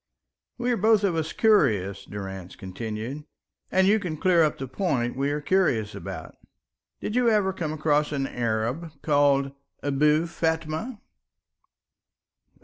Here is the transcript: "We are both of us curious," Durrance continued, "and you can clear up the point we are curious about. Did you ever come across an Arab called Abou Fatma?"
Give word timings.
"We 0.57 0.71
are 0.71 0.77
both 0.77 1.03
of 1.03 1.15
us 1.15 1.31
curious," 1.31 2.05
Durrance 2.05 2.55
continued, 2.55 3.25
"and 3.71 3.85
you 3.85 3.99
can 3.99 4.17
clear 4.17 4.41
up 4.41 4.57
the 4.57 4.67
point 4.67 5.15
we 5.15 5.29
are 5.29 5.41
curious 5.41 5.93
about. 5.93 6.33
Did 6.99 7.15
you 7.15 7.29
ever 7.29 7.53
come 7.53 7.71
across 7.71 8.11
an 8.11 8.25
Arab 8.25 8.99
called 9.03 9.51
Abou 9.83 10.25
Fatma?" 10.25 10.99